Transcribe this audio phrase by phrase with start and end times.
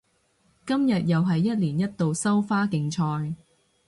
[0.65, 3.35] 今日又係一年一度收花競賽